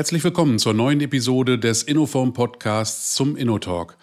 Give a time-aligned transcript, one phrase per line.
[0.00, 3.98] Herzlich willkommen zur neuen Episode des Innoform Podcasts zum InnoTalk.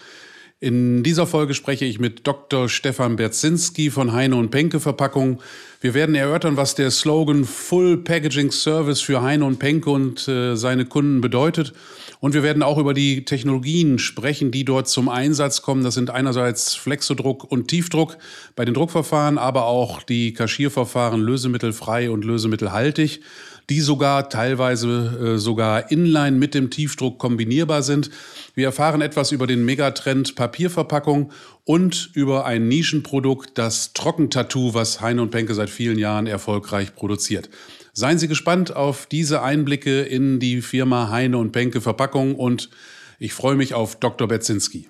[0.59, 2.70] In dieser Folge spreche ich mit Dr.
[2.70, 5.41] Stefan Berzinski von Heine und Penke Verpackung.
[5.81, 10.55] Wir werden erörtern, was der Slogan Full Packaging Service für Heine und Penke und äh,
[10.55, 11.73] seine Kunden bedeutet.
[12.20, 15.84] Und wir werden auch über die Technologien sprechen, die dort zum Einsatz kommen.
[15.84, 18.20] Das sind einerseits Flexodruck und Tiefdruck
[18.55, 23.21] bei den Druckverfahren, aber auch die Kaschierverfahren lösemittelfrei und lösemittelhaltig
[23.70, 28.09] die sogar teilweise äh, sogar inline mit dem Tiefdruck kombinierbar sind.
[28.55, 31.31] Wir erfahren etwas über den Megatrend Papierverpackung
[31.66, 37.49] und über ein Nischenprodukt, das Trockentattoo, was Heine und Penke seit vielen Jahren erfolgreich produziert.
[37.94, 42.70] Seien Sie gespannt auf diese Einblicke in die Firma Heine und Penke Verpackung und
[43.20, 44.27] ich freue mich auf Dr.
[44.27, 44.88] Betzinski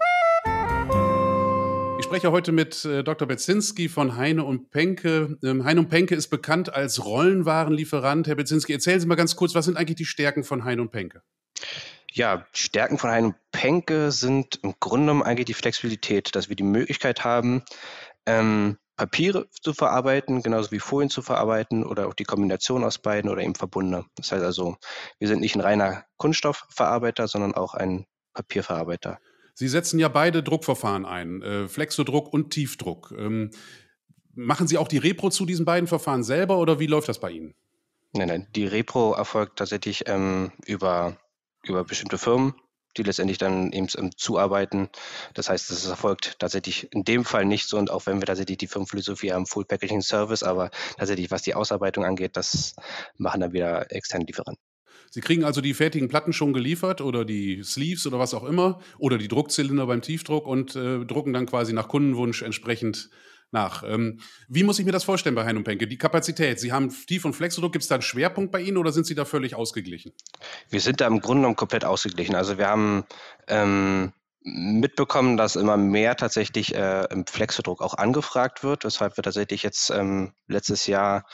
[2.08, 3.28] spreche heute mit äh, Dr.
[3.28, 5.38] Betzinski von Heine und Penke.
[5.44, 8.28] Ähm, Heine und Penke ist bekannt als Rollenwarenlieferant.
[8.28, 10.92] Herr Betzinski, erzählen Sie mal ganz kurz, was sind eigentlich die Stärken von Heine und
[10.92, 11.22] Penke?
[12.14, 16.56] Ja, Stärken von Heine und Penke sind im Grunde genommen eigentlich die Flexibilität, dass wir
[16.56, 17.64] die Möglichkeit haben,
[18.26, 23.30] ähm, Papiere zu verarbeiten, genauso wie Folien zu verarbeiten oder auch die Kombination aus beiden
[23.30, 24.06] oder eben Verbunde.
[24.16, 24.78] Das heißt also,
[25.20, 29.20] wir sind nicht ein reiner Kunststoffverarbeiter, sondern auch ein Papierverarbeiter.
[29.60, 33.12] Sie setzen ja beide Druckverfahren ein, äh, Flexodruck und Tiefdruck.
[33.18, 33.50] Ähm,
[34.36, 37.32] machen Sie auch die Repro zu diesen beiden Verfahren selber oder wie läuft das bei
[37.32, 37.56] Ihnen?
[38.14, 41.18] Nein, nein, die Repro erfolgt tatsächlich ähm, über,
[41.64, 42.54] über bestimmte Firmen,
[42.98, 44.90] die letztendlich dann eben zuarbeiten.
[45.34, 48.60] Das heißt, es erfolgt tatsächlich in dem Fall nicht so und auch wenn wir tatsächlich
[48.60, 52.76] die Firmenphilosophie haben, Full Packaging Service, aber tatsächlich, was die Ausarbeitung angeht, das
[53.18, 54.67] machen dann wieder externe Lieferanten.
[55.10, 58.80] Sie kriegen also die fertigen Platten schon geliefert oder die Sleeves oder was auch immer
[58.98, 63.10] oder die Druckzylinder beim Tiefdruck und äh, drucken dann quasi nach Kundenwunsch entsprechend
[63.52, 63.84] nach.
[63.84, 65.88] Ähm, wie muss ich mir das vorstellen bei Hein und Penke?
[65.88, 68.92] Die Kapazität, Sie haben Tief- und Flexodruck, gibt es da einen Schwerpunkt bei Ihnen oder
[68.92, 70.12] sind Sie da völlig ausgeglichen?
[70.70, 72.36] Wir sind da im Grunde genommen komplett ausgeglichen.
[72.36, 73.06] Also wir haben
[73.48, 74.12] ähm,
[74.48, 79.90] mitbekommen, dass immer mehr tatsächlich äh, im Flexodruck auch angefragt wird, weshalb wir tatsächlich jetzt
[79.90, 81.26] ähm, letztes Jahr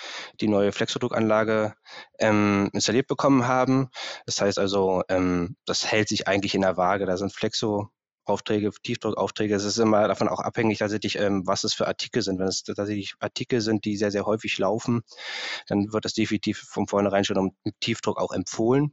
[0.42, 1.76] die neue Flexodruckanlage
[2.20, 3.90] ähm, installiert bekommen haben.
[4.26, 7.06] Das heißt also, ähm, das hält sich eigentlich in der Waage.
[7.06, 7.90] Da sind Flexo
[8.26, 9.54] Aufträge, Tiefdruckaufträge.
[9.54, 12.40] Es ist immer davon auch abhängig, tatsächlich, ähm, was es für Artikel sind.
[12.40, 15.02] Wenn es tatsächlich Artikel sind, die sehr, sehr häufig laufen,
[15.68, 18.92] dann wird das definitiv von vornherein schon um Tiefdruck auch empfohlen.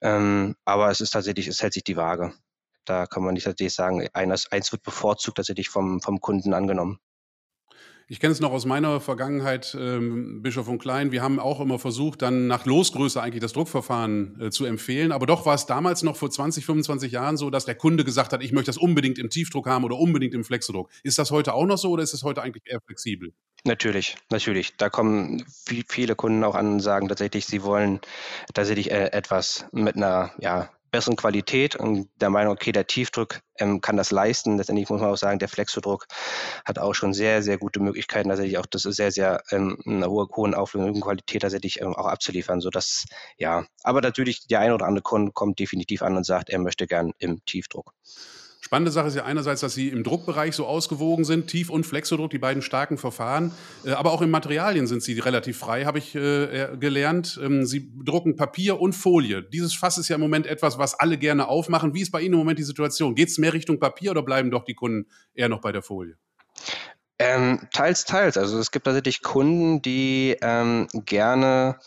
[0.00, 2.32] Ähm, aber es ist tatsächlich, es hält sich die Waage.
[2.84, 6.98] Da kann man nicht tatsächlich sagen, eines, eins wird bevorzugt tatsächlich vom, vom Kunden angenommen.
[8.12, 11.12] Ich kenne es noch aus meiner Vergangenheit, ähm, Bischof und Klein.
[11.12, 15.12] Wir haben auch immer versucht, dann nach Losgröße eigentlich das Druckverfahren äh, zu empfehlen.
[15.12, 18.32] Aber doch war es damals noch vor 20, 25 Jahren so, dass der Kunde gesagt
[18.32, 20.90] hat, ich möchte das unbedingt im Tiefdruck haben oder unbedingt im Flexodruck.
[21.04, 23.32] Ist das heute auch noch so oder ist es heute eigentlich eher flexibel?
[23.62, 24.76] Natürlich, natürlich.
[24.76, 25.44] Da kommen
[25.88, 28.00] viele Kunden auch an und sagen tatsächlich, sie wollen
[28.54, 33.80] tatsächlich äh, etwas mit einer ja, besseren Qualität und der Meinung, okay, der Tiefdruck ähm,
[33.80, 34.56] kann das leisten.
[34.56, 36.06] Letztendlich muss man auch sagen, der Flexodruck
[36.64, 40.28] hat auch schon sehr, sehr gute Möglichkeiten, tatsächlich auch das sehr, sehr ähm, eine hohe,
[40.34, 43.04] hohen Auflösung Qualität tatsächlich ähm, auch abzuliefern, sodass,
[43.38, 46.86] ja, aber natürlich der eine oder andere Kunde kommt definitiv an und sagt, er möchte
[46.86, 47.92] gern im Tiefdruck.
[48.70, 52.30] Spannende Sache ist ja einerseits, dass Sie im Druckbereich so ausgewogen sind, Tief- und Flexodruck,
[52.30, 53.50] die beiden starken Verfahren.
[53.84, 57.36] Äh, aber auch in Materialien sind Sie relativ frei, habe ich äh, gelernt.
[57.42, 59.42] Ähm, Sie drucken Papier und Folie.
[59.42, 61.94] Dieses Fass ist ja im Moment etwas, was alle gerne aufmachen.
[61.94, 63.16] Wie ist bei Ihnen im Moment die Situation?
[63.16, 66.16] Geht es mehr Richtung Papier oder bleiben doch die Kunden eher noch bei der Folie?
[67.18, 68.36] Ähm, teils, teils.
[68.36, 71.80] Also es gibt tatsächlich Kunden, die ähm, gerne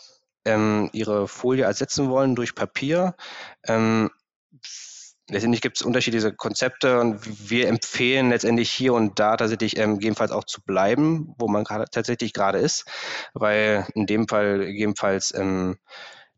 [0.44, 3.14] ähm, ihre Folie ersetzen wollen durch Papier.
[3.66, 4.10] Ähm,
[5.30, 10.32] letztendlich gibt es unterschiedliche Konzepte und wir empfehlen letztendlich hier und da tatsächlich ähm, gegebenenfalls
[10.32, 12.84] auch zu bleiben, wo man grad, tatsächlich gerade ist,
[13.32, 15.78] weil in dem Fall gegebenenfalls ähm,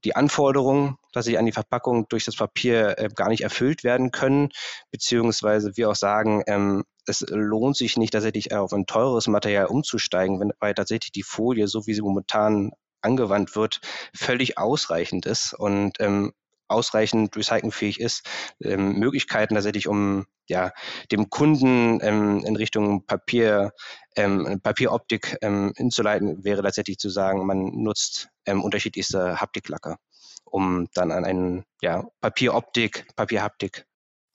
[0.04, 4.12] die Anforderungen, dass sie an die Verpackung durch das Papier äh, gar nicht erfüllt werden
[4.12, 4.50] können,
[4.90, 10.40] beziehungsweise wir auch sagen, ähm, es lohnt sich nicht tatsächlich auf ein teures Material umzusteigen,
[10.40, 13.80] wenn, weil tatsächlich die Folie, so wie sie momentan angewandt wird,
[14.14, 15.54] völlig ausreichend ist.
[15.54, 16.32] Und ähm,
[16.68, 18.28] ausreichend recycelfähig ist,
[18.62, 20.72] ähm, Möglichkeiten tatsächlich, um ja,
[21.10, 23.72] dem Kunden ähm, in Richtung Papier,
[24.16, 29.98] ähm, Papieroptik ähm, hinzuleiten, wäre tatsächlich zu sagen, man nutzt ähm, unterschiedlichste Haptiklacker,
[30.44, 33.86] um dann an einen ja, Papieroptik, Papierhaptik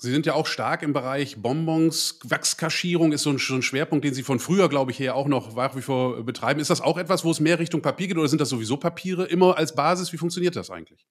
[0.04, 2.18] Sie sind ja auch stark im Bereich Bonbons.
[2.24, 5.28] Wachskaschierung ist so ein, so ein, Schwerpunkt, den Sie von früher, glaube ich, her auch
[5.28, 6.60] noch nach wie vor betreiben.
[6.60, 9.26] Ist das auch etwas, wo es mehr Richtung Papier geht oder sind das sowieso Papiere
[9.26, 10.12] immer als Basis?
[10.12, 11.06] Wie funktioniert das eigentlich?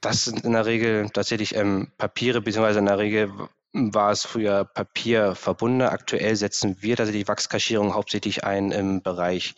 [0.00, 3.28] Das sind in der Regel tatsächlich ähm, Papiere, beziehungsweise in der Regel
[3.78, 5.82] war es früher Papier verbunden.
[5.82, 9.54] Aktuell setzen wir tatsächlich Wachskaschierung hauptsächlich ein im Bereich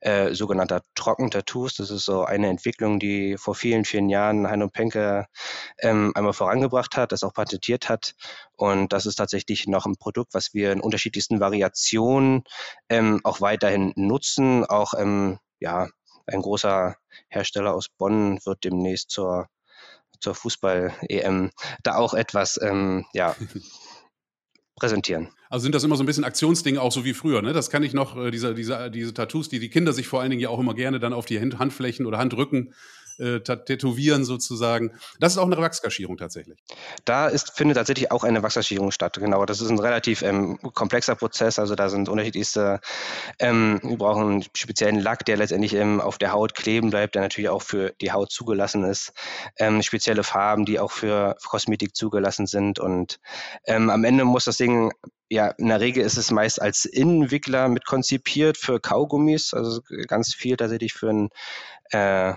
[0.00, 1.76] äh, sogenannter Trockentattoos.
[1.76, 5.26] Das ist so eine Entwicklung, die vor vielen, vielen Jahren Heino Penke
[5.78, 8.14] ähm, einmal vorangebracht hat, das auch patentiert hat.
[8.56, 12.44] Und das ist tatsächlich noch ein Produkt, was wir in unterschiedlichsten Variationen
[12.88, 14.64] ähm, auch weiterhin nutzen.
[14.64, 15.88] Auch ähm, ja,
[16.26, 16.96] ein großer
[17.28, 19.48] Hersteller aus Bonn wird demnächst zur
[20.22, 21.50] zur Fußball-EM
[21.82, 23.36] da auch etwas ähm, ja,
[24.76, 25.28] präsentieren.
[25.50, 27.52] Also sind das immer so ein bisschen Aktionsdinge, auch so wie früher, ne?
[27.52, 30.30] Das kann ich noch, äh, diese, diese, diese Tattoos, die die Kinder sich vor allen
[30.30, 32.72] Dingen ja auch immer gerne dann auf die Handflächen oder Handrücken
[33.18, 34.92] äh, tätowieren sozusagen.
[35.18, 36.58] Das ist auch eine Wachskaschierung tatsächlich.
[37.04, 39.16] Da ist, findet tatsächlich auch eine Wachskaschierung statt.
[39.18, 41.58] Genau, das ist ein relativ ähm, komplexer Prozess.
[41.58, 42.80] Also da sind unterschiedlichste,
[43.38, 47.22] ähm, wir brauchen einen speziellen Lack, der letztendlich ähm, auf der Haut kleben bleibt, der
[47.22, 49.12] natürlich auch für die Haut zugelassen ist.
[49.56, 52.78] Ähm, spezielle Farben, die auch für Kosmetik zugelassen sind.
[52.78, 53.18] Und
[53.66, 54.92] ähm, am Ende muss das Ding
[55.32, 60.34] ja, in der Regel ist es meist als Innenwickler mit konzipiert für Kaugummis, also ganz
[60.34, 61.30] viel tatsächlich für ein
[61.90, 62.34] äh,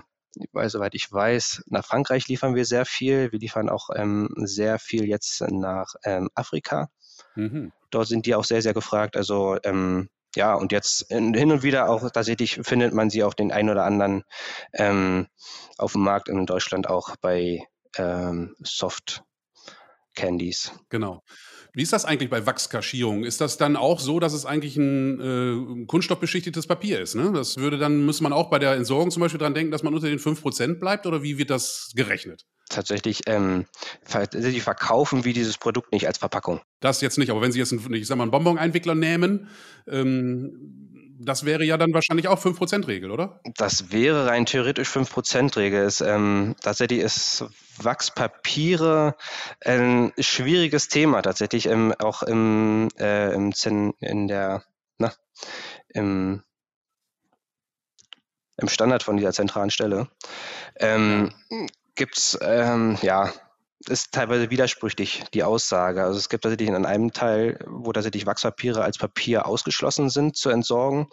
[0.52, 3.32] weil soweit ich weiß, nach Frankreich liefern wir sehr viel.
[3.32, 6.88] Wir liefern auch ähm, sehr viel jetzt nach ähm, Afrika.
[7.34, 7.72] Mhm.
[7.90, 9.16] Dort sind die auch sehr, sehr gefragt.
[9.16, 13.52] Also ähm, ja, und jetzt hin und wieder auch tatsächlich findet man sie auch den
[13.52, 14.24] ein oder anderen
[14.74, 15.28] ähm,
[15.78, 17.66] auf dem Markt in Deutschland auch bei
[17.96, 19.22] ähm, Soft
[20.14, 20.72] Candies.
[20.90, 21.22] Genau.
[21.76, 23.24] Wie ist das eigentlich bei Wachskaschierung?
[23.24, 27.14] Ist das dann auch so, dass es eigentlich ein äh, kunststoffbeschichtetes Papier ist?
[27.14, 27.32] Ne?
[27.34, 29.92] Das würde dann, müsste man auch bei der Entsorgung zum Beispiel dran denken, dass man
[29.92, 32.46] unter den 5% bleibt oder wie wird das gerechnet?
[32.70, 33.66] Tatsächlich, ähm,
[34.32, 36.62] sie verkaufen wir dieses Produkt nicht als Verpackung.
[36.80, 39.48] Das jetzt nicht, aber wenn Sie jetzt einen, ich sag mal, einen Bonbon-Einwickler nehmen,
[39.86, 43.40] ähm, das wäre ja dann wahrscheinlich auch 5%-Regel, oder?
[43.56, 45.90] Das wäre rein theoretisch 5%-Regel.
[46.02, 47.44] Ähm, tatsächlich ist
[47.78, 49.16] Wachspapiere
[49.64, 53.52] ein schwieriges Thema, tatsächlich ähm, auch im, äh, im
[54.00, 54.64] in der,
[54.98, 55.12] na,
[55.88, 56.42] im,
[58.56, 60.08] im Standard von dieser zentralen Stelle.
[60.76, 61.32] Ähm,
[61.94, 63.32] Gibt es, ähm, ja,
[63.88, 66.02] ist teilweise widersprüchlich, die Aussage.
[66.02, 70.48] Also es gibt tatsächlich in einem Teil, wo tatsächlich Wachspapiere als Papier ausgeschlossen sind zu
[70.48, 71.08] entsorgen.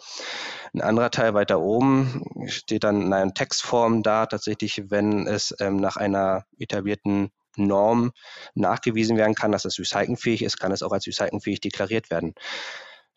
[0.72, 5.76] Ein anderer Teil weiter oben steht dann in einer Textform da, tatsächlich, wenn es ähm,
[5.76, 8.12] nach einer etablierten Norm
[8.54, 12.34] nachgewiesen werden kann, dass es recycelfähig ist, kann es auch als recycelfähig deklariert werden.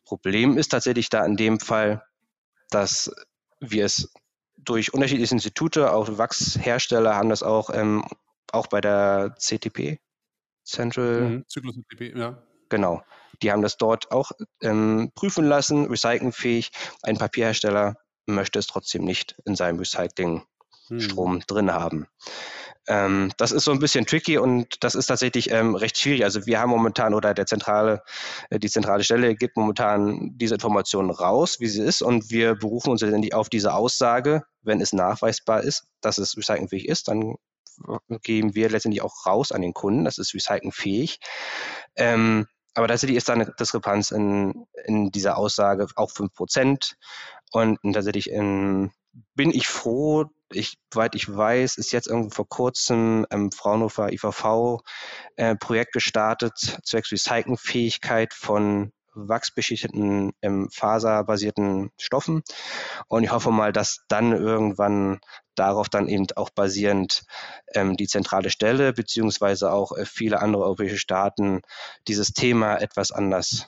[0.04, 2.04] Problem ist tatsächlich da in dem Fall,
[2.70, 3.12] dass
[3.60, 4.12] wir es
[4.58, 8.06] durch unterschiedliche Institute, auch Wachshersteller haben das auch ähm,
[8.58, 10.00] auch bei der CTP,
[10.64, 11.22] Central.
[11.22, 12.44] Mhm, Zyklus CTP, ja.
[12.70, 13.02] Genau.
[13.42, 14.32] Die haben das dort auch
[14.62, 16.72] ähm, prüfen lassen, recycelfähig.
[17.04, 17.96] Ein Papierhersteller
[18.26, 21.44] möchte es trotzdem nicht in seinem Recyclingstrom mhm.
[21.48, 22.08] drin haben.
[22.88, 26.24] Ähm, das ist so ein bisschen tricky und das ist tatsächlich ähm, recht schwierig.
[26.24, 28.02] Also wir haben momentan oder der zentrale,
[28.50, 32.92] äh, die zentrale Stelle gibt momentan diese Informationen raus, wie sie ist, und wir berufen
[32.92, 37.36] uns letztendlich auf diese Aussage, wenn es nachweisbar ist, dass es recycelfähig ist, dann
[38.24, 40.06] geben wir letztendlich auch raus an den Kunden.
[40.06, 41.20] Das ist recycelfähig.
[41.96, 46.96] Ähm, aber tatsächlich ist da eine Diskrepanz in, in dieser Aussage auch 5 Prozent.
[47.52, 48.92] Und tatsächlich in,
[49.34, 54.82] bin ich froh, ich, soweit ich weiß, ist jetzt irgendwie vor kurzem ähm, Fraunhofer IVV
[55.36, 56.54] äh, Projekt gestartet
[56.84, 62.44] zwecks Recyclingfähigkeit von wachsbeschichteten, ähm, faserbasierten Stoffen.
[63.08, 65.20] Und ich hoffe mal, dass dann irgendwann
[65.56, 67.24] darauf dann eben auch basierend
[67.74, 71.62] ähm, die zentrale Stelle beziehungsweise auch äh, viele andere europäische Staaten
[72.08, 73.68] dieses Thema etwas anders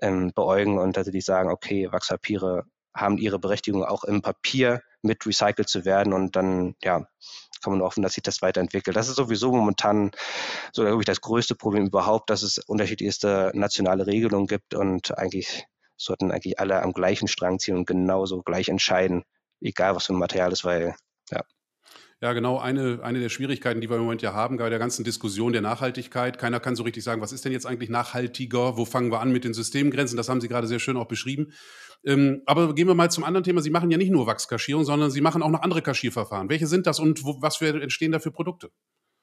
[0.00, 2.64] ähm, beäugen und tatsächlich sagen, okay, Wachspapiere
[2.94, 7.06] haben ihre Berechtigung auch im Papier mit recycelt zu werden und dann, ja,
[7.62, 8.96] kann man hoffen, dass sich das weiterentwickelt.
[8.96, 10.10] Das ist sowieso momentan
[10.72, 15.64] so, glaube ich, das größte Problem überhaupt, dass es unterschiedlichste nationale Regelungen gibt und eigentlich
[15.96, 19.22] sollten eigentlich alle am gleichen Strang ziehen und genauso gleich entscheiden,
[19.60, 20.96] egal was für ein Material ist, weil,
[21.30, 21.42] ja.
[22.20, 22.58] Ja, genau.
[22.58, 25.60] Eine, eine der Schwierigkeiten, die wir im Moment ja haben, bei der ganzen Diskussion der
[25.60, 26.38] Nachhaltigkeit.
[26.38, 28.76] Keiner kann so richtig sagen, was ist denn jetzt eigentlich nachhaltiger?
[28.76, 30.16] Wo fangen wir an mit den Systemgrenzen?
[30.16, 31.52] Das haben Sie gerade sehr schön auch beschrieben.
[32.04, 33.60] Ähm, aber gehen wir mal zum anderen Thema.
[33.60, 36.48] Sie machen ja nicht nur Wachskaschierung, sondern Sie machen auch noch andere Kaschierverfahren.
[36.48, 38.70] Welche sind das und wo, was für, entstehen da für Produkte?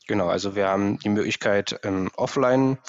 [0.08, 2.80] Genau, also wir haben die Möglichkeit, ähm, offline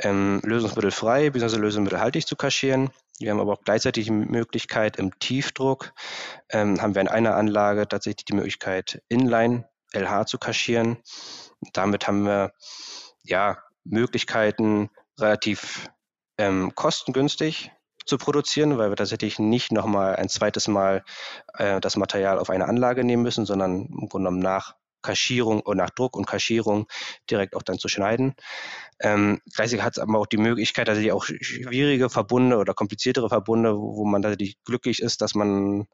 [0.00, 1.56] ähm, lösungsmittelfrei bzw.
[1.56, 2.90] lösungsmittelhaltig zu kaschieren.
[3.18, 5.92] Wir haben aber auch gleichzeitig die Möglichkeit im Tiefdruck,
[6.50, 10.98] ähm, haben wir in einer Anlage tatsächlich die Möglichkeit, Inline LH zu kaschieren.
[11.72, 12.52] Damit haben wir
[13.22, 15.90] ja Möglichkeiten, relativ
[16.36, 17.72] ähm, kostengünstig
[18.08, 21.04] zu produzieren, weil wir tatsächlich nicht nochmal ein zweites Mal
[21.54, 25.76] äh, das Material auf eine Anlage nehmen müssen, sondern im Grunde genommen nach Kaschierung und
[25.76, 26.86] nach Druck und Kaschierung
[27.30, 28.34] direkt auch dann zu schneiden.
[29.00, 33.76] Ähm, gleichzeitig hat es aber auch die Möglichkeit, dass auch schwierige Verbunde oder kompliziertere Verbunde,
[33.78, 35.86] wo, man tatsächlich glücklich ist, dass man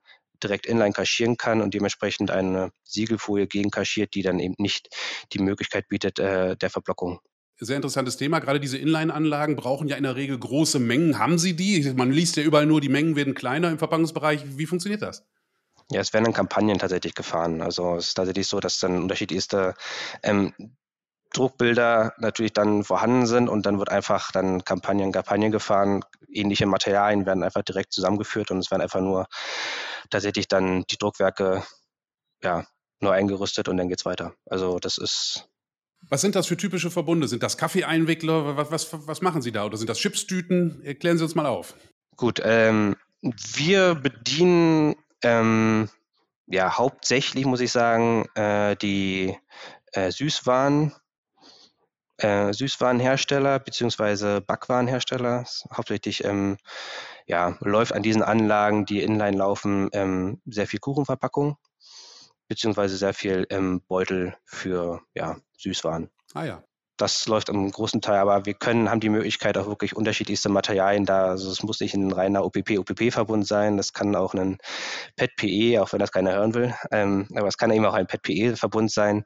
[0.43, 4.89] direkt inline kaschieren kann und dementsprechend eine Siegelfolie gegen kaschiert, die dann eben nicht
[5.33, 7.21] die Möglichkeit bietet äh, der Verblockung.
[7.59, 8.41] Sehr interessantes Thema.
[8.41, 11.19] Gerade diese Inline-Anlagen brauchen ja in der Regel große Mengen.
[11.19, 11.93] Haben Sie die?
[11.95, 14.59] Man liest ja überall nur, die Mengen werden kleiner im Verpackungsbereich.
[14.59, 15.25] Wie funktioniert das?
[15.91, 17.63] Ja, es werden dann Kampagnen tatsächlich gefahren.
[17.63, 19.75] Also es ist tatsächlich so, dass dann unterschiedlichste
[20.23, 20.53] ähm,
[21.33, 26.05] Druckbilder natürlich dann vorhanden sind und dann wird einfach dann Kampagnen, Kampagnen gefahren.
[26.29, 29.27] Ähnliche Materialien werden einfach direkt zusammengeführt und es werden einfach nur
[30.11, 31.63] tatsächlich dann die Druckwerke
[32.43, 32.65] ja,
[33.01, 34.35] neu eingerüstet und dann geht es weiter.
[34.47, 35.49] Also das ist
[36.09, 37.29] was sind das für typische Verbunde?
[37.29, 38.57] Sind das Kaffeeeinwickler?
[38.57, 39.65] Was, was, was machen Sie da?
[39.65, 40.83] Oder sind das Chipstüten?
[40.85, 41.75] Erklären Sie uns mal auf.
[42.17, 45.89] Gut, ähm, wir bedienen ähm,
[46.47, 49.37] ja hauptsächlich, muss ich sagen, äh, die
[49.93, 50.93] äh, Süßwaren,
[52.19, 54.41] äh, Süßwarenhersteller bzw.
[54.41, 55.45] Backwarenhersteller.
[55.73, 56.59] Hauptsächlich ähm,
[57.27, 61.57] ja, läuft an diesen Anlagen, die inline laufen, ähm, sehr viel Kuchenverpackung
[62.49, 66.11] beziehungsweise sehr viel ähm, Beutel für ja, Süßwaren.
[66.35, 66.65] Ah ja.
[66.97, 71.05] Das läuft am großen Teil, aber wir können, haben die Möglichkeit auch wirklich unterschiedlichste Materialien
[71.05, 71.27] da.
[71.27, 74.59] Also es muss nicht ein reiner OPP-OPP-Verbund sein, das kann auch ein
[75.17, 76.73] PET-PE, auch wenn das keiner hören will.
[76.93, 79.25] Ähm, aber es kann eben auch ein PET-PE-Verbund sein.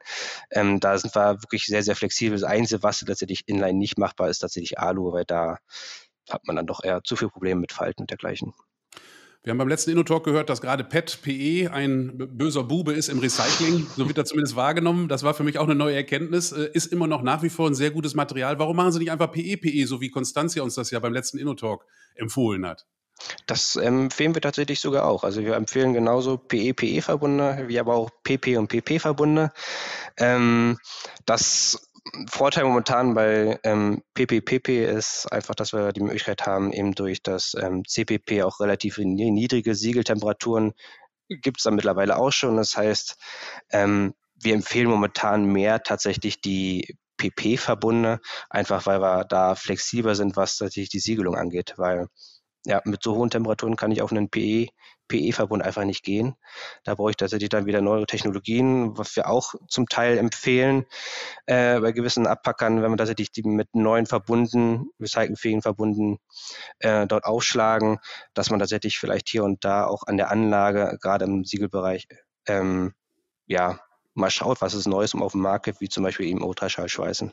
[0.49, 2.39] Ähm, da sind wir wirklich sehr, sehr flexibel.
[2.39, 5.59] Das Einzige, was tatsächlich inline nicht machbar ist, tatsächlich Alu, weil da
[6.27, 8.55] hat man dann doch eher zu viel Probleme mit Falten und dergleichen.
[9.43, 13.19] Wir haben beim letzten InnoTalk gehört, dass gerade PET, PE ein böser Bube ist im
[13.19, 13.87] Recycling.
[13.95, 15.07] So wird er zumindest wahrgenommen.
[15.07, 16.51] Das war für mich auch eine neue Erkenntnis.
[16.51, 18.59] Äh, ist immer noch nach wie vor ein sehr gutes Material.
[18.59, 21.37] Warum machen Sie nicht einfach PE, PE, so wie Constantia uns das ja beim letzten
[21.37, 22.85] InnoTalk empfohlen hat?
[23.45, 25.23] Das empfehlen wir tatsächlich sogar auch.
[25.23, 29.51] Also wir empfehlen genauso PE-PE-Verbunde wie aber auch PP- und PP-Verbunde.
[30.17, 30.77] Ähm,
[31.25, 31.88] das
[32.29, 37.55] Vorteil momentan bei ähm, PPPP ist einfach, dass wir die Möglichkeit haben, eben durch das
[37.59, 40.73] ähm, CPP auch relativ niedrige Siegeltemperaturen
[41.29, 42.57] gibt es da mittlerweile auch schon.
[42.57, 43.15] Das heißt,
[43.71, 50.57] ähm, wir empfehlen momentan mehr tatsächlich die PP-Verbunde, einfach weil wir da flexibler sind, was
[50.57, 52.07] tatsächlich die Siegelung angeht, weil
[52.65, 54.67] ja, mit so hohen Temperaturen kann ich auf einen PE,
[55.07, 56.35] PE-Verbund einfach nicht gehen.
[56.83, 60.85] Da brauche ich tatsächlich dann wieder neue Technologien, was wir auch zum Teil empfehlen
[61.47, 66.19] äh, bei gewissen Abpackern, wenn man tatsächlich die mit neuen Verbunden, recycelfähigen Verbunden
[66.79, 67.99] äh, dort aufschlagen,
[68.33, 72.07] dass man tatsächlich vielleicht hier und da auch an der Anlage, gerade im Siegelbereich,
[72.47, 72.93] ähm,
[73.47, 73.79] ja,
[74.13, 77.31] mal schaut, was es Neues auf dem Markt gibt, wie zum Beispiel eben Ultraschallschweißen.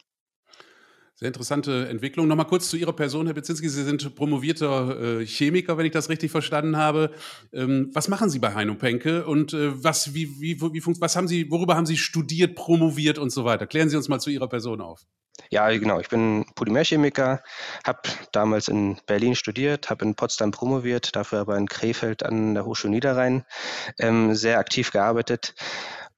[1.19, 2.29] Sehr interessante Entwicklung.
[2.29, 3.71] Nochmal kurz zu Ihrer Person, Herr Bezinski.
[3.71, 7.11] Sie sind promovierter äh, Chemiker, wenn ich das richtig verstanden habe.
[7.55, 11.27] Ähm, was machen Sie bei Heino Penke und äh, was, wie, wie, wie, was haben
[11.27, 13.67] Sie, worüber haben Sie studiert, promoviert und so weiter?
[13.67, 15.07] Klären Sie uns mal zu Ihrer Person auf.
[15.51, 16.01] Ja, genau.
[16.01, 17.43] Ich bin Polymerchemiker,
[17.87, 18.01] habe
[18.33, 22.91] damals in Berlin studiert, habe in Potsdam promoviert, dafür aber in Krefeld an der Hochschule
[22.91, 23.47] Niederrhein
[23.99, 25.55] ähm, sehr aktiv gearbeitet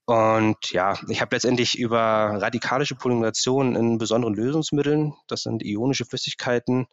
[0.08, 6.86] und ja, ich habe letztendlich über radikalische Polymerisation in besonderen Lösungsmitteln, das sind ionische Flüssigkeiten,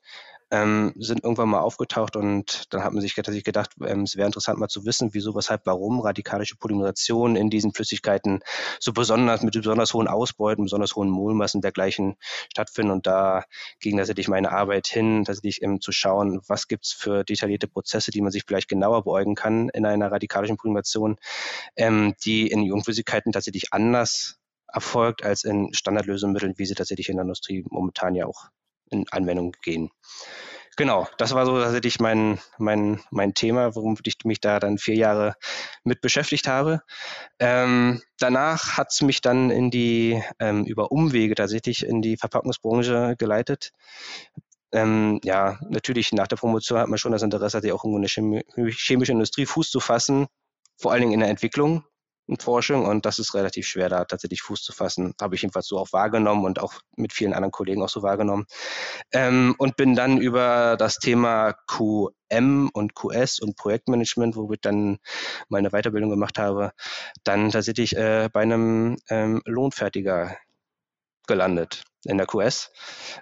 [0.52, 4.28] ähm, sind irgendwann mal aufgetaucht und dann hat man sich tatsächlich gedacht, ähm, es wäre
[4.28, 8.42] interessant mal zu wissen, wieso, weshalb, warum radikalische Polymerisation in diesen Flüssigkeiten
[8.80, 12.16] so besonders mit besonders hohen Ausbeuten, besonders hohen Molmassen dergleichen
[12.52, 12.92] stattfinden.
[12.92, 13.44] Und da
[13.80, 18.12] ging tatsächlich meine Arbeit hin, tatsächlich ähm, zu schauen, was gibt es für detaillierte Prozesse,
[18.12, 21.18] die man sich vielleicht genauer beäugen kann in einer radikalischen Polymerisation,
[21.75, 24.38] ähm, die in Ionenflüssigkeiten tatsächlich anders
[24.72, 28.50] erfolgt als in Standardlösemitteln, wie sie tatsächlich in der Industrie momentan ja auch
[28.89, 29.89] in Anwendung gehen.
[30.77, 34.96] Genau, das war so tatsächlich mein, mein, mein Thema, worum ich mich da dann vier
[34.96, 35.36] Jahre
[35.86, 36.82] mit beschäftigt habe.
[37.39, 43.15] Ähm, danach hat es mich dann in die, ähm, über Umwege tatsächlich in die Verpackungsbranche
[43.18, 43.72] geleitet.
[44.74, 49.13] Ähm, ja, natürlich nach der Promotion hat man schon das Interesse, auch irgendwo eine chemische
[49.13, 50.27] Industrie Fuß zu fassen,
[50.75, 51.86] vor allen Dingen in der Entwicklung
[52.27, 55.13] und Forschung und das ist relativ schwer, da tatsächlich Fuß zu fassen.
[55.22, 58.46] Habe ich jedenfalls so auch wahrgenommen und auch mit vielen anderen Kollegen auch so wahrgenommen.
[59.12, 64.98] Ähm, und bin dann über das Thema QM und QS und Projektmanagement, wo ich dann
[65.50, 66.72] meine Weiterbildung gemacht habe,
[67.24, 70.36] dann tatsächlich äh, bei einem ähm, Lohnfertiger
[71.27, 72.72] gelandet in der QS.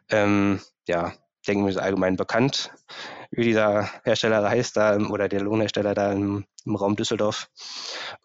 [0.09, 1.13] Ähm, ja,
[1.47, 2.71] denke ich, ist allgemein bekannt,
[3.35, 7.49] wie dieser Hersteller heißt da oder der Lohnhersteller da im, im Raum Düsseldorf.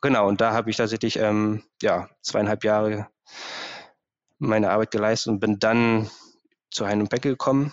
[0.00, 3.08] Genau, und da habe ich tatsächlich ähm, ja, zweieinhalb Jahre
[4.38, 6.10] meine Arbeit geleistet und bin dann
[6.70, 7.72] zu Hein Becke gekommen,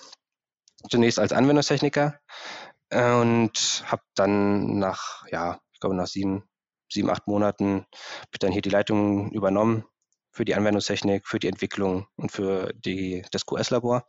[0.89, 2.20] zunächst als Anwendungstechniker
[2.89, 6.44] äh, und habe dann nach, ja, ich glaube nach sieben,
[6.89, 7.86] sieben, acht Monaten
[8.32, 9.86] ich dann hier die Leitung übernommen
[10.32, 14.06] für die Anwendungstechnik, für die Entwicklung und für die, das QS-Labor.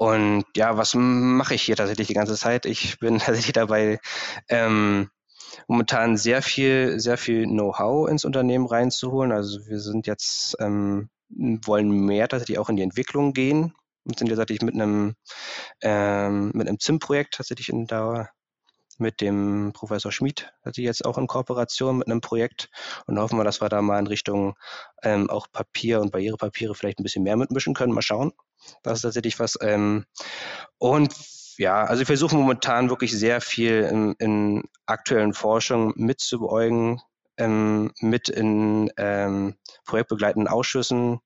[0.00, 2.64] Und ja, was mache ich hier tatsächlich die ganze Zeit?
[2.64, 4.00] Ich bin tatsächlich dabei,
[4.48, 5.10] ähm,
[5.68, 9.30] momentan sehr viel, sehr viel Know-how ins Unternehmen reinzuholen.
[9.30, 14.28] Also wir sind jetzt, ähm, wollen mehr tatsächlich auch in die Entwicklung gehen und sind
[14.28, 15.16] tatsächlich mit einem,
[15.82, 18.30] ähm, mit einem ZIM-Projekt tatsächlich in der
[18.96, 22.70] mit dem Professor Schmid, also jetzt auch in Kooperation mit einem Projekt
[23.06, 24.56] und hoffen wir, dass wir da mal in Richtung
[25.02, 27.92] ähm, auch Papier und Barrierepapiere vielleicht ein bisschen mehr mitmischen können.
[27.94, 28.32] Mal schauen.
[28.82, 29.58] Das ist tatsächlich was.
[29.60, 30.04] Ähm,
[30.78, 31.14] und
[31.58, 37.00] ja, also wir versuchen momentan wirklich sehr viel in, in aktuellen Forschung mitzubeäugen,
[37.36, 41.20] ähm, mit in ähm, projektbegleitenden Ausschüssen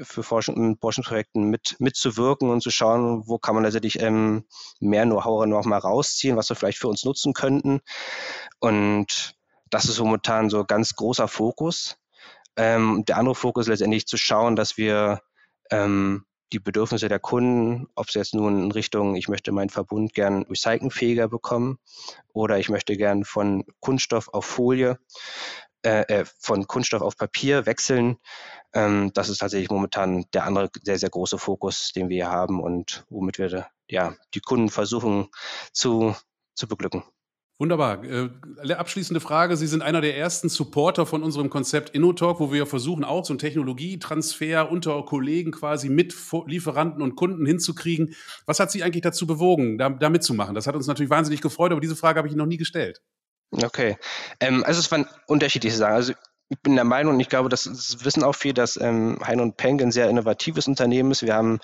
[0.00, 4.44] für Forschung, Forschungsprojekten mit, mitzuwirken und zu schauen, wo kann man letztendlich ähm,
[4.80, 7.80] mehr Know-how noch mal rausziehen, was wir vielleicht für uns nutzen könnten.
[8.60, 9.34] Und
[9.70, 11.96] das ist momentan so ganz großer Fokus.
[12.56, 15.20] Ähm, der andere Fokus ist letztendlich zu schauen, dass wir
[15.70, 20.14] ähm, die Bedürfnisse der Kunden, ob es jetzt nun in Richtung, ich möchte meinen Verbund
[20.14, 21.78] gern recycelfähiger bekommen
[22.32, 24.98] oder ich möchte gern von Kunststoff auf Folie,
[25.84, 28.16] äh, äh, von Kunststoff auf Papier wechseln.
[28.72, 32.60] Ähm, das ist tatsächlich momentan der andere sehr, sehr große Fokus, den wir hier haben
[32.60, 35.28] und womit wir ja, die Kunden versuchen
[35.72, 36.14] zu,
[36.54, 37.04] zu beglücken.
[37.60, 38.04] Wunderbar.
[38.04, 38.30] Äh,
[38.72, 39.56] abschließende Frage.
[39.56, 43.32] Sie sind einer der ersten Supporter von unserem Konzept InnoTalk, wo wir versuchen, auch so
[43.32, 46.14] einen Technologietransfer unter Kollegen quasi mit
[46.46, 48.14] Lieferanten und Kunden hinzukriegen.
[48.46, 50.54] Was hat Sie eigentlich dazu bewogen, da, da mitzumachen?
[50.54, 53.00] Das hat uns natürlich wahnsinnig gefreut, aber diese Frage habe ich Ihnen noch nie gestellt.
[53.50, 53.96] Okay.
[54.38, 55.94] Ähm, also es waren unterschiedliche Sachen.
[55.94, 56.12] Also
[56.50, 59.56] ich bin der Meinung, und ich glaube, das, wissen auch viele, dass ähm, Hein und
[59.56, 61.22] Peng ein sehr innovatives Unternehmen ist.
[61.22, 61.60] Wir haben,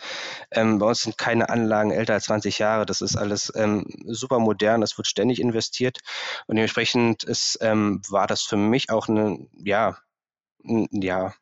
[0.51, 2.85] ähm, bei uns sind keine Anlagen älter als 20 Jahre.
[2.85, 6.01] Das ist alles ähm, super modern, das wird ständig investiert.
[6.47, 9.97] Und dementsprechend ist, ähm, war das für mich auch eine, ja,
[10.63, 11.35] ja,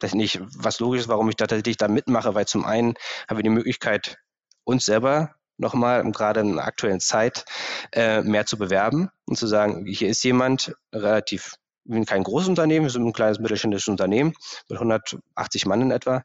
[0.00, 2.94] das nicht was Logisches, warum ich da tatsächlich da mitmache, weil zum einen
[3.28, 4.18] haben wir die Möglichkeit,
[4.64, 7.44] uns selber nochmal, gerade in der aktuellen Zeit,
[7.92, 11.54] äh, mehr zu bewerben und zu sagen, hier ist jemand relativ
[11.88, 14.34] wir sind kein großes Unternehmen, wir sind ein kleines mittelständisches Unternehmen
[14.68, 16.22] mit 180 Mann in etwa,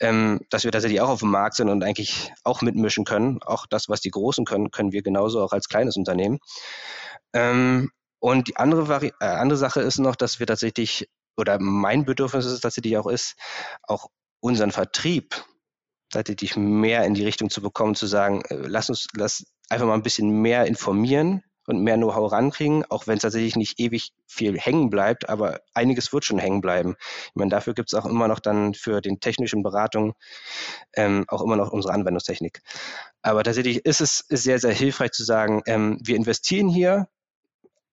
[0.00, 3.42] ähm, dass wir tatsächlich auch auf dem Markt sind und eigentlich auch mitmischen können.
[3.42, 6.38] Auch das, was die Großen können, können wir genauso auch als kleines Unternehmen.
[7.32, 12.04] Ähm, und die andere, Vari äh, andere Sache ist noch, dass wir tatsächlich, oder mein
[12.04, 13.34] Bedürfnis ist tatsächlich auch ist,
[13.82, 14.08] auch
[14.40, 15.44] unseren Vertrieb
[16.10, 19.94] tatsächlich mehr in die Richtung zu bekommen, zu sagen, äh, lass uns lass einfach mal
[19.94, 24.58] ein bisschen mehr informieren, und mehr Know-how rankriegen, auch wenn es tatsächlich nicht ewig viel
[24.58, 26.96] hängen bleibt, aber einiges wird schon hängen bleiben.
[27.26, 30.14] Ich meine, dafür gibt es auch immer noch dann für den technischen Beratung
[30.94, 32.62] ähm, auch immer noch unsere Anwendungstechnik.
[33.22, 37.08] Aber tatsächlich ist es sehr, sehr hilfreich zu sagen, ähm, wir investieren hier,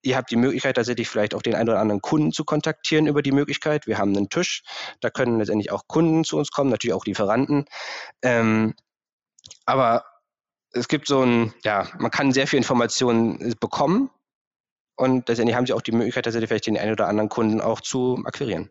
[0.01, 3.21] Ihr habt die Möglichkeit, tatsächlich vielleicht auch den einen oder anderen Kunden zu kontaktieren über
[3.21, 3.85] die Möglichkeit.
[3.85, 4.63] Wir haben einen Tisch,
[5.01, 7.65] da können letztendlich auch Kunden zu uns kommen, natürlich auch Lieferanten.
[8.21, 8.75] Ähm,
[9.65, 10.05] aber
[10.71, 14.09] es gibt so ein, ja, man kann sehr viel Informationen äh, bekommen
[14.95, 17.81] und letztendlich haben sie auch die Möglichkeit, tatsächlich vielleicht den einen oder anderen Kunden auch
[17.81, 18.69] zu akquirieren.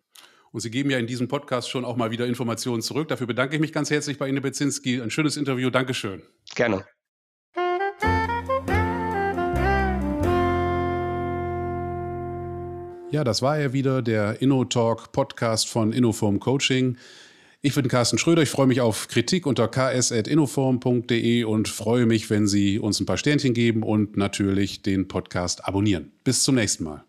[0.51, 3.09] Und Sie geben ja in diesem Podcast schon auch mal wieder Informationen zurück.
[3.09, 5.01] Dafür bedanke ich mich ganz herzlich bei Ihnen, Bezinski.
[5.01, 5.69] Ein schönes Interview.
[5.69, 6.23] Dankeschön.
[6.55, 6.87] Gerne.
[13.11, 16.97] Ja, das war ja wieder der InnoTalk Podcast von Innoform Coaching.
[17.61, 18.43] Ich bin Carsten Schröder.
[18.43, 23.17] Ich freue mich auf Kritik unter ks.innoform.de und freue mich, wenn Sie uns ein paar
[23.17, 26.13] Sternchen geben und natürlich den Podcast abonnieren.
[26.23, 27.08] Bis zum nächsten Mal.